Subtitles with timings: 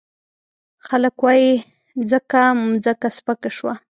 [0.87, 1.51] خلګ وايي
[2.11, 3.73] ځکه مځکه سپکه شوه.